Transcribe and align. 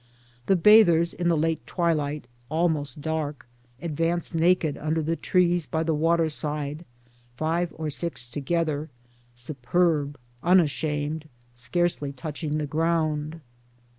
The 0.47 0.55
bathers 0.55 1.13
in 1.13 1.27
the 1.27 1.37
late 1.37 1.63
twilight, 1.67 2.25
almost 2.49 3.01
dark, 3.01 3.47
advance 3.79 4.33
naked 4.33 4.75
under 4.79 5.03
the 5.03 5.15
trees 5.15 5.67
by 5.67 5.83
the 5.83 5.93
waterside, 5.93 6.85
five 7.37 7.71
or 7.75 7.91
six 7.91 8.25
together, 8.25 8.89
superb, 9.35 10.17
unashamed, 10.41 11.29
scarcely 11.53 12.11
touching 12.11 12.57
the 12.57 12.65
ground. 12.65 13.41